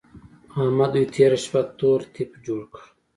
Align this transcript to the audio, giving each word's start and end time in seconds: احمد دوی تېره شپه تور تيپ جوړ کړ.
احمد 0.61 0.89
دوی 0.93 1.05
تېره 1.15 1.37
شپه 1.43 1.61
تور 1.77 1.99
تيپ 2.13 2.31
جوړ 2.45 2.61
کړ. 2.73 2.83